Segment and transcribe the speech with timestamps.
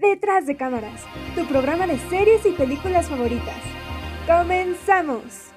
[0.00, 1.04] Detrás de cámaras,
[1.34, 3.58] tu programa de series y películas favoritas.
[4.26, 5.50] ¡Comenzamos!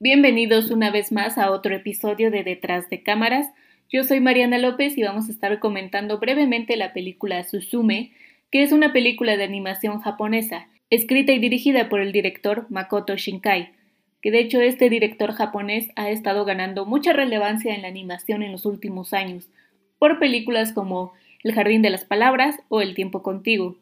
[0.00, 3.46] Bienvenidos una vez más a otro episodio de Detrás de cámaras.
[3.88, 8.10] Yo soy Mariana López y vamos a estar comentando brevemente la película Suzume,
[8.50, 13.70] que es una película de animación japonesa, escrita y dirigida por el director Makoto Shinkai,
[14.20, 18.50] que de hecho este director japonés ha estado ganando mucha relevancia en la animación en
[18.50, 19.48] los últimos años,
[20.00, 23.76] por películas como El Jardín de las Palabras o El Tiempo Contigo.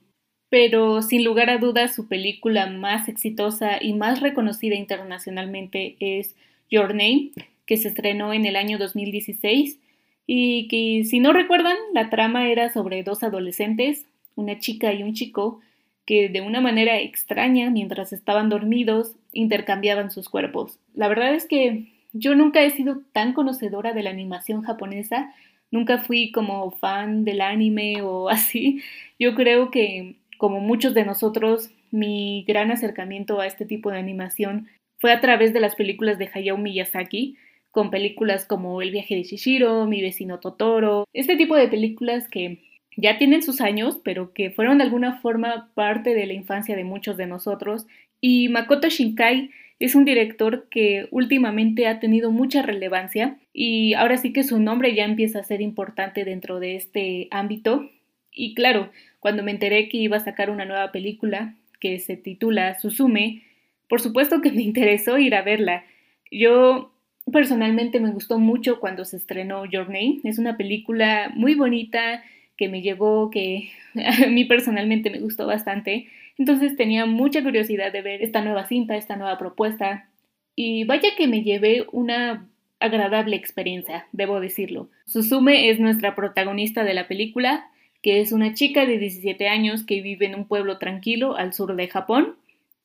[0.48, 6.34] Pero sin lugar a dudas su película más exitosa y más reconocida internacionalmente es
[6.70, 7.33] Your Name,
[7.66, 9.78] que se estrenó en el año 2016
[10.27, 15.14] y que si no recuerdan la trama era sobre dos adolescentes, una chica y un
[15.14, 15.61] chico,
[16.06, 20.78] que de una manera extraña, mientras estaban dormidos, intercambiaban sus cuerpos.
[20.95, 25.33] La verdad es que yo nunca he sido tan conocedora de la animación japonesa,
[25.70, 28.83] nunca fui como fan del anime o así.
[29.19, 34.69] Yo creo que, como muchos de nosotros, mi gran acercamiento a este tipo de animación
[35.00, 37.36] fue a través de las películas de Hayao Miyazaki,
[37.70, 42.59] con películas como El viaje de Shishiro, Mi vecino Totoro, este tipo de películas que
[42.97, 46.84] ya tienen sus años, pero que fueron de alguna forma parte de la infancia de
[46.84, 47.87] muchos de nosotros.
[48.20, 49.50] Y Makoto Shinkai
[49.81, 54.95] es un director que últimamente ha tenido mucha relevancia y ahora sí que su nombre
[54.95, 57.91] ya empieza a ser importante dentro de este ámbito.
[58.31, 62.78] Y claro, cuando me enteré que iba a sacar una nueva película que se titula
[62.78, 63.42] Suzume,
[63.89, 65.84] por supuesto que me interesó ir a verla.
[66.31, 66.92] Yo
[67.33, 70.20] personalmente me gustó mucho cuando se estrenó Your Name.
[70.25, 72.22] Es una película muy bonita,
[72.59, 76.09] que me llegó, que a mí personalmente me gustó bastante.
[76.41, 80.08] Entonces tenía mucha curiosidad de ver esta nueva cinta, esta nueva propuesta.
[80.56, 84.88] Y vaya que me llevé una agradable experiencia, debo decirlo.
[85.05, 87.66] Susume es nuestra protagonista de la película,
[88.02, 91.77] que es una chica de 17 años que vive en un pueblo tranquilo al sur
[91.77, 92.36] de Japón,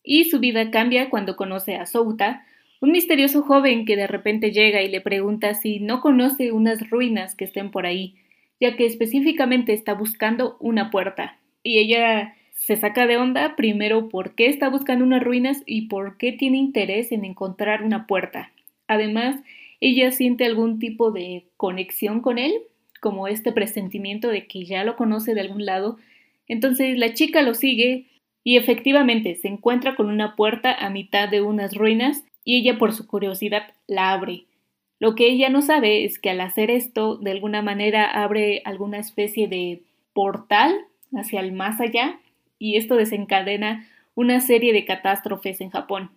[0.03, 2.45] y su vida cambia cuando conoce a Souta,
[2.81, 7.35] un misterioso joven que de repente llega y le pregunta si no conoce unas ruinas
[7.35, 8.15] que estén por ahí,
[8.59, 11.39] ya que específicamente está buscando una puerta.
[11.63, 16.17] Y ella se saca de onda primero por qué está buscando unas ruinas y por
[16.17, 18.51] qué tiene interés en encontrar una puerta.
[18.87, 19.37] Además,
[19.81, 22.53] ella siente algún tipo de conexión con él,
[23.01, 25.97] como este presentimiento de que ya lo conoce de algún lado.
[26.47, 28.05] Entonces la chica lo sigue
[28.43, 32.93] y efectivamente se encuentra con una puerta a mitad de unas ruinas y ella por
[32.93, 34.45] su curiosidad la abre.
[34.99, 38.97] Lo que ella no sabe es que al hacer esto, de alguna manera abre alguna
[38.97, 39.81] especie de
[40.13, 40.73] portal
[41.13, 42.19] hacia el más allá
[42.59, 46.11] y esto desencadena una serie de catástrofes en Japón.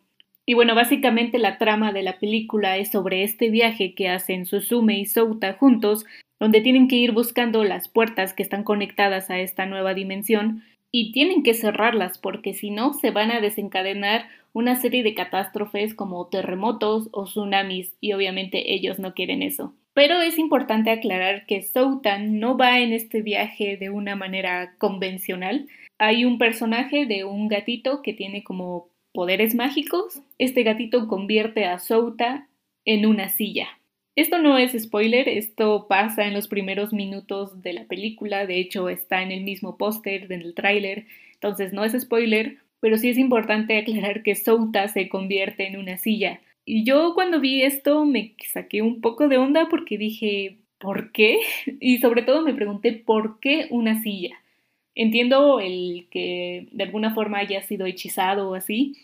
[0.47, 4.99] Y bueno, básicamente la trama de la película es sobre este viaje que hacen Susume
[4.99, 6.07] y Souta juntos,
[6.41, 11.13] donde tienen que ir buscando las puertas que están conectadas a esta nueva dimensión y
[11.13, 16.27] tienen que cerrarlas porque si no se van a desencadenar una serie de catástrofes como
[16.29, 19.75] terremotos o tsunamis y obviamente ellos no quieren eso.
[19.93, 25.67] Pero es importante aclarar que Soutan no va en este viaje de una manera convencional.
[25.99, 30.23] Hay un personaje de un gatito que tiene como poderes mágicos.
[30.39, 32.49] Este gatito convierte a Souta
[32.85, 33.69] en una silla.
[34.15, 38.89] Esto no es spoiler, esto pasa en los primeros minutos de la película, de hecho
[38.89, 43.79] está en el mismo póster del tráiler, entonces no es spoiler, pero sí es importante
[43.79, 46.41] aclarar que Souta se convierte en una silla.
[46.65, 51.39] Y yo cuando vi esto me saqué un poco de onda porque dije, ¿por qué?
[51.81, 54.37] Y sobre todo me pregunté, ¿por qué una silla?
[54.99, 58.97] Entiendo el que de alguna forma haya sido hechizado o así,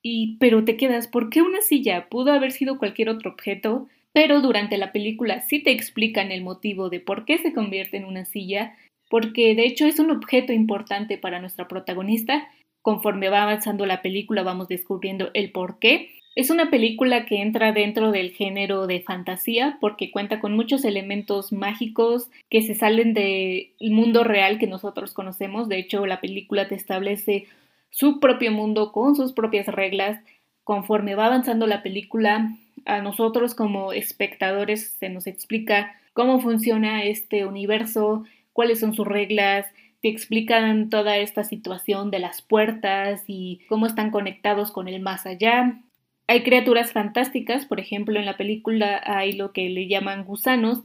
[0.00, 2.08] y pero te quedas, ¿por qué una silla?
[2.08, 6.88] Pudo haber sido cualquier otro objeto, pero durante la película sí te explican el motivo
[6.88, 8.76] de por qué se convierte en una silla,
[9.10, 12.48] porque de hecho es un objeto importante para nuestra protagonista
[12.84, 16.13] Conforme va avanzando la película vamos descubriendo el por qué.
[16.34, 21.52] Es una película que entra dentro del género de fantasía porque cuenta con muchos elementos
[21.52, 25.68] mágicos que se salen del mundo real que nosotros conocemos.
[25.68, 27.46] De hecho, la película te establece
[27.90, 30.18] su propio mundo con sus propias reglas.
[30.64, 37.46] Conforme va avanzando la película, a nosotros como espectadores se nos explica cómo funciona este
[37.46, 39.66] universo, cuáles son sus reglas,
[40.02, 45.26] te explican toda esta situación de las puertas y cómo están conectados con el más
[45.26, 45.80] allá.
[46.26, 50.82] Hay criaturas fantásticas, por ejemplo, en la película hay lo que le llaman gusanos,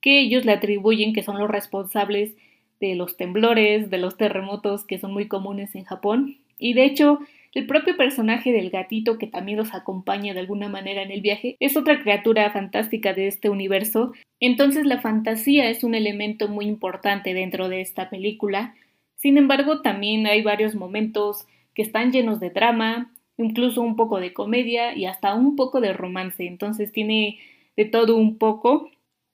[0.00, 2.34] que ellos le atribuyen que son los responsables
[2.80, 6.38] de los temblores, de los terremotos que son muy comunes en Japón.
[6.58, 7.18] Y de hecho,
[7.54, 11.56] el propio personaje del gatito que también los acompaña de alguna manera en el viaje
[11.60, 14.12] es otra criatura fantástica de este universo.
[14.40, 18.74] Entonces la fantasía es un elemento muy importante dentro de esta película.
[19.16, 24.34] Sin embargo, también hay varios momentos que están llenos de drama, incluso un poco de
[24.34, 26.46] comedia y hasta un poco de romance.
[26.46, 27.38] Entonces tiene
[27.76, 28.90] de todo un poco.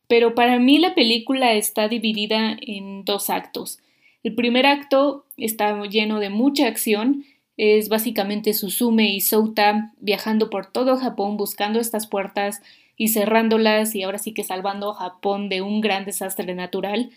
[0.07, 3.81] Pero para mí la película está dividida en dos actos.
[4.23, 7.25] El primer acto está lleno de mucha acción,
[7.57, 12.63] es básicamente Suzume y Souta viajando por todo Japón buscando estas puertas
[12.97, 17.11] y cerrándolas y ahora sí que salvando a Japón de un gran desastre natural.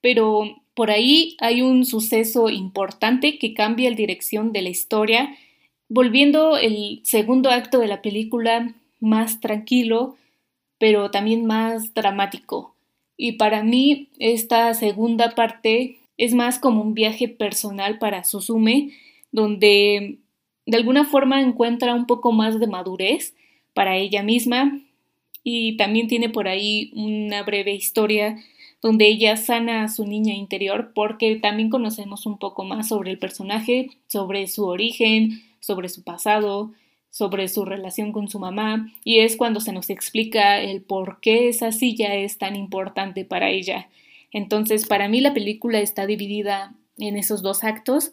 [0.00, 5.34] Pero por ahí hay un suceso importante que cambia la dirección de la historia,
[5.90, 10.16] volviendo el segundo acto de la película más tranquilo,
[10.78, 12.74] pero también más dramático.
[13.16, 18.92] Y para mí esta segunda parte es más como un viaje personal para Suzume,
[19.32, 20.18] donde
[20.64, 23.34] de alguna forma encuentra un poco más de madurez
[23.74, 24.80] para ella misma
[25.42, 28.38] y también tiene por ahí una breve historia
[28.80, 33.18] donde ella sana a su niña interior porque también conocemos un poco más sobre el
[33.18, 36.72] personaje, sobre su origen, sobre su pasado,
[37.10, 41.48] sobre su relación con su mamá y es cuando se nos explica el por qué
[41.48, 43.88] esa silla es tan importante para ella.
[44.32, 48.12] Entonces, para mí la película está dividida en esos dos actos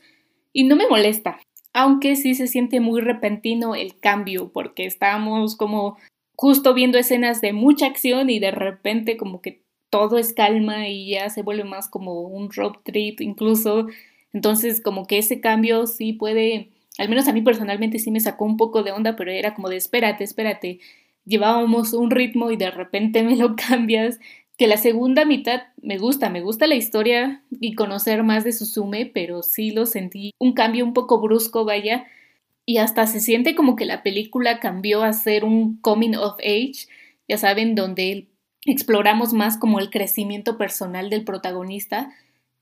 [0.52, 1.40] y no me molesta,
[1.74, 5.98] aunque sí se siente muy repentino el cambio porque estábamos como
[6.36, 11.12] justo viendo escenas de mucha acción y de repente como que todo es calma y
[11.12, 13.88] ya se vuelve más como un road trip incluso.
[14.34, 18.46] Entonces como que ese cambio sí puede, al menos a mí personalmente sí me sacó
[18.46, 20.80] un poco de onda, pero era como de espérate, espérate,
[21.26, 24.20] llevábamos un ritmo y de repente me lo cambias.
[24.58, 29.06] Que la segunda mitad me gusta, me gusta la historia y conocer más de Susume,
[29.06, 32.08] pero sí lo sentí un cambio un poco brusco, vaya,
[32.66, 36.88] y hasta se siente como que la película cambió a ser un coming of age,
[37.28, 38.30] ya saben, donde
[38.66, 42.12] exploramos más como el crecimiento personal del protagonista,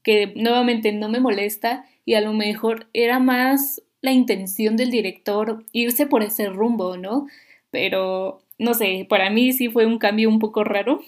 [0.03, 5.63] que nuevamente no me molesta y a lo mejor era más la intención del director
[5.73, 7.27] irse por ese rumbo, ¿no?
[7.71, 11.01] Pero no sé, para mí sí fue un cambio un poco raro,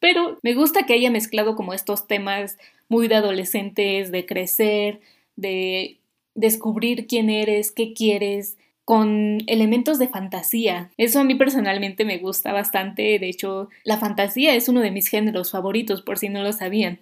[0.00, 2.58] pero me gusta que haya mezclado como estos temas
[2.88, 5.00] muy de adolescentes, de crecer,
[5.36, 5.98] de
[6.34, 10.90] descubrir quién eres, qué quieres, con elementos de fantasía.
[10.98, 13.18] Eso a mí personalmente me gusta bastante.
[13.18, 16.98] De hecho, la fantasía es uno de mis géneros favoritos, por si no lo sabían.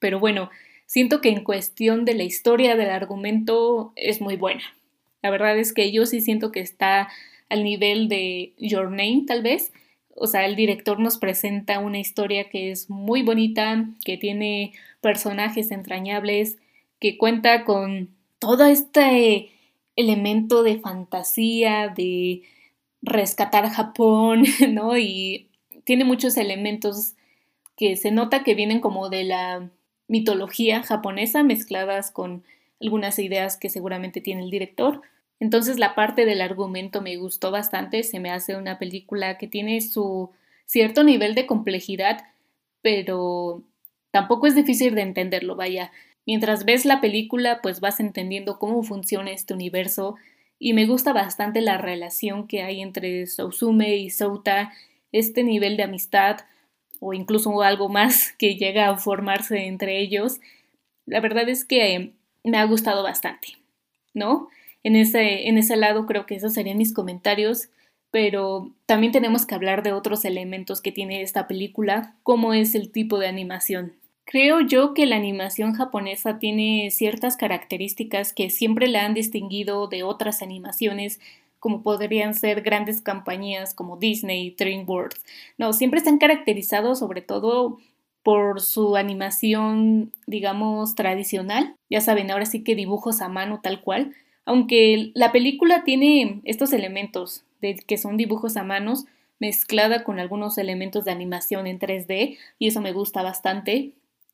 [0.00, 0.50] Pero bueno,
[0.86, 4.64] siento que en cuestión de la historia del argumento es muy buena.
[5.22, 7.08] La verdad es que yo sí siento que está
[7.48, 9.72] al nivel de Your Name, tal vez.
[10.14, 15.70] O sea, el director nos presenta una historia que es muy bonita, que tiene personajes
[15.70, 16.58] entrañables,
[16.98, 19.50] que cuenta con todo este
[19.96, 22.42] elemento de fantasía, de
[23.02, 24.96] rescatar Japón, ¿no?
[24.98, 25.48] Y
[25.84, 27.14] tiene muchos elementos
[27.76, 29.70] que se nota que vienen como de la
[30.06, 32.44] mitología japonesa mezcladas con
[32.80, 35.02] algunas ideas que seguramente tiene el director.
[35.38, 39.80] Entonces la parte del argumento me gustó bastante, se me hace una película que tiene
[39.80, 40.30] su
[40.66, 42.24] cierto nivel de complejidad,
[42.82, 43.62] pero
[44.10, 45.92] tampoco es difícil de entenderlo, vaya.
[46.26, 50.16] Mientras ves la película, pues vas entendiendo cómo funciona este universo
[50.58, 54.72] y me gusta bastante la relación que hay entre Sousume y Souta,
[55.10, 56.40] este nivel de amistad
[57.00, 60.38] o incluso algo más que llega a formarse entre ellos.
[61.06, 62.12] La verdad es que
[62.44, 63.58] me ha gustado bastante,
[64.14, 64.48] ¿no?
[64.82, 67.68] En ese, en ese lado creo que esos serían mis comentarios,
[68.10, 72.90] pero también tenemos que hablar de otros elementos que tiene esta película, como es el
[72.90, 73.94] tipo de animación.
[74.24, 80.02] Creo yo que la animación japonesa tiene ciertas características que siempre la han distinguido de
[80.02, 81.20] otras animaciones,
[81.58, 85.22] como podrían ser grandes compañías como Disney, DreamWorks.
[85.58, 87.78] No, siempre están caracterizados sobre todo
[88.22, 91.74] por su animación, digamos, tradicional.
[91.88, 94.14] Ya saben, ahora sí que dibujos a mano tal cual.
[94.44, 99.04] Aunque la película tiene estos elementos de que son dibujos a manos
[99.38, 103.92] mezclada con algunos elementos de animación en 3D y eso me gusta bastante.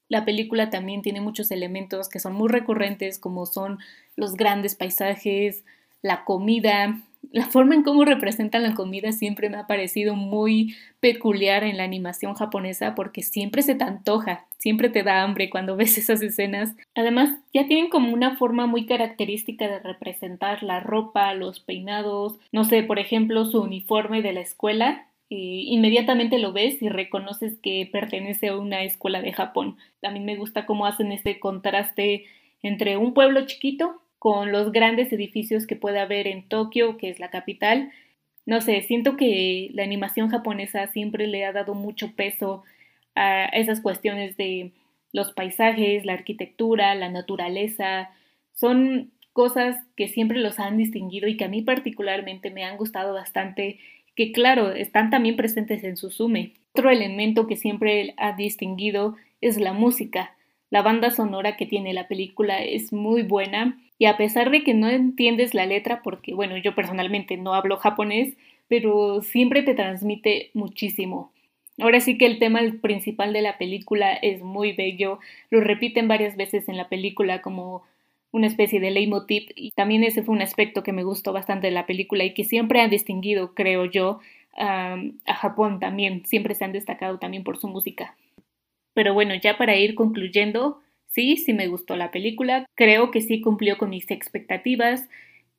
[0.09, 3.79] La película también tiene muchos elementos que son muy recurrentes, como son
[4.17, 5.65] los grandes paisajes,
[6.03, 7.01] la comida,
[7.33, 11.85] la forma en cómo representan la comida siempre me ha parecido muy peculiar en la
[11.85, 16.75] animación japonesa porque siempre se te antoja, siempre te da hambre cuando ves esas escenas.
[16.95, 22.65] Además, ya tienen como una forma muy característica de representar la ropa, los peinados, no
[22.65, 28.49] sé, por ejemplo, su uniforme de la escuela inmediatamente lo ves y reconoces que pertenece
[28.49, 29.77] a una escuela de Japón.
[30.01, 32.27] También me gusta cómo hacen este contraste
[32.63, 37.21] entre un pueblo chiquito con los grandes edificios que puede haber en Tokio, que es
[37.21, 37.93] la capital.
[38.45, 42.65] No sé, siento que la animación japonesa siempre le ha dado mucho peso
[43.15, 44.73] a esas cuestiones de
[45.13, 48.11] los paisajes, la arquitectura, la naturaleza,
[48.53, 53.15] son cosas que siempre los han distinguido y que a mí particularmente me han gustado
[53.15, 53.79] bastante,
[54.17, 56.55] que claro, están también presentes en Suzume.
[56.75, 60.35] Otro elemento que siempre ha distinguido es la música.
[60.69, 64.75] La banda sonora que tiene la película es muy buena y a pesar de que
[64.75, 68.37] no entiendes la letra, porque bueno, yo personalmente no hablo japonés,
[68.69, 71.33] pero siempre te transmite muchísimo.
[71.79, 75.19] Ahora sí que el tema principal de la película es muy bello,
[75.51, 77.83] lo repiten varias veces en la película como
[78.33, 81.73] una especie de leitmotiv y también ese fue un aspecto que me gustó bastante de
[81.73, 84.21] la película y que siempre han distinguido, creo yo,
[84.59, 88.17] a Japón también, siempre se han destacado también por su música.
[88.95, 90.81] Pero bueno, ya para ir concluyendo,
[91.17, 95.09] sí, sí me gustó la película, creo que sí cumplió con mis expectativas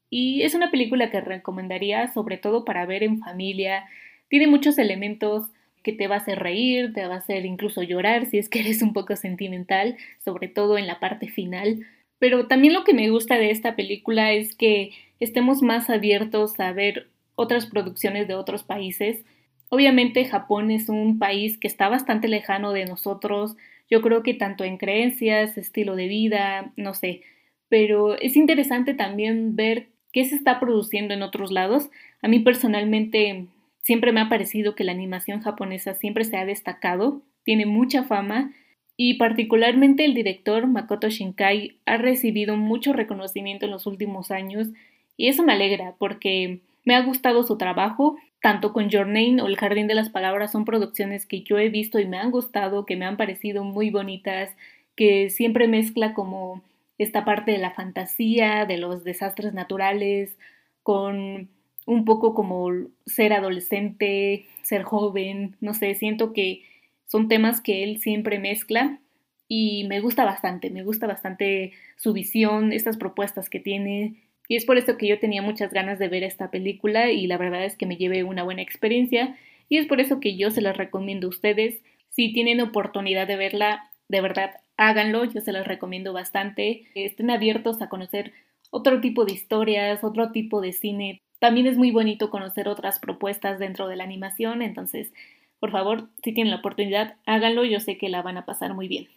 [0.09, 3.85] y es una película que recomendaría sobre todo para ver en familia,
[4.29, 5.49] tiene muchos elementos
[5.81, 8.59] que te va a hacer reír, te va a hacer incluso llorar si es que
[8.59, 11.87] eres un poco sentimental, sobre todo en la parte final.
[12.19, 16.71] Pero también lo que me gusta de esta película es que estemos más abiertos a
[16.71, 19.23] ver otras producciones de otros países.
[19.69, 23.55] Obviamente Japón es un país que está bastante lejano de nosotros,
[23.89, 27.21] yo creo que tanto en creencias, estilo de vida, no sé,
[27.69, 31.89] pero es interesante también ver qué se está produciendo en otros lados.
[32.21, 33.45] A mí personalmente
[33.81, 38.53] siempre me ha parecido que la animación japonesa siempre se ha destacado, tiene mucha fama
[38.97, 44.69] y particularmente el director Makoto Shinkai ha recibido mucho reconocimiento en los últimos años
[45.15, 48.17] y eso me alegra porque me ha gustado su trabajo,
[48.47, 51.67] tanto con Your Name o El Jardín de las Palabras son producciones que yo he
[51.67, 54.55] visto y me han gustado, que me han parecido muy bonitas,
[54.95, 56.63] que siempre mezcla como
[56.97, 60.37] esta parte de la fantasía, de los desastres naturales,
[60.81, 61.49] con
[61.85, 62.69] un poco como
[63.05, 66.63] ser adolescente, ser joven, no sé, siento que
[67.05, 69.01] son temas que él siempre mezcla
[69.49, 74.23] y me gusta bastante, me gusta bastante su visión, estas propuestas que tiene.
[74.47, 77.37] Y es por eso que yo tenía muchas ganas de ver esta película y la
[77.37, 79.37] verdad es que me llevé una buena experiencia
[79.69, 81.81] y es por eso que yo se las recomiendo a ustedes.
[82.09, 86.87] Si tienen oportunidad de verla, de verdad háganlo, yo se las recomiendo bastante.
[86.95, 88.33] Estén abiertos a conocer
[88.69, 91.21] otro tipo de historias, otro tipo de cine.
[91.39, 95.11] También es muy bonito conocer otras propuestas dentro de la animación, entonces
[95.59, 98.87] por favor, si tienen la oportunidad, háganlo, yo sé que la van a pasar muy
[98.87, 99.07] bien.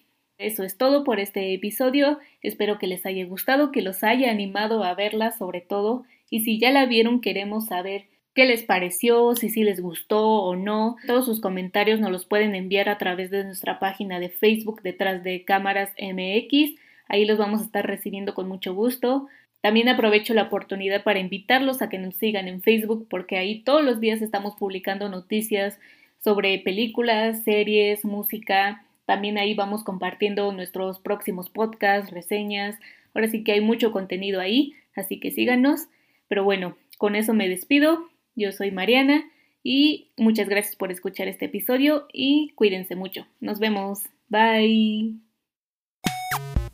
[0.41, 4.83] Eso es todo por este episodio, espero que les haya gustado, que los haya animado
[4.83, 9.51] a verla sobre todo, y si ya la vieron queremos saber qué les pareció, si
[9.51, 10.97] sí les gustó o no.
[11.07, 15.23] Todos sus comentarios nos los pueden enviar a través de nuestra página de Facebook detrás
[15.23, 16.75] de cámaras MX,
[17.07, 19.27] ahí los vamos a estar recibiendo con mucho gusto.
[19.61, 23.85] También aprovecho la oportunidad para invitarlos a que nos sigan en Facebook porque ahí todos
[23.85, 25.79] los días estamos publicando noticias
[26.25, 28.87] sobre películas, series, música.
[29.11, 32.77] También ahí vamos compartiendo nuestros próximos podcasts, reseñas.
[33.13, 35.89] Ahora sí que hay mucho contenido ahí, así que síganos.
[36.29, 38.09] Pero bueno, con eso me despido.
[38.37, 39.25] Yo soy Mariana
[39.65, 43.27] y muchas gracias por escuchar este episodio y cuídense mucho.
[43.41, 44.05] Nos vemos.
[44.29, 45.17] Bye.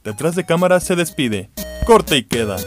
[0.04, 1.48] Detrás de cámara se despide.
[1.86, 2.58] Corte y queda.